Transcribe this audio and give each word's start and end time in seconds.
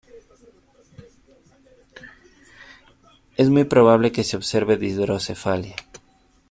Es 3.37 3.51
muy 3.51 3.65
probable 3.65 4.11
que 4.11 4.23
se 4.23 4.35
observe 4.35 4.77
de 4.77 4.87
hidrocefalia. 4.87 5.75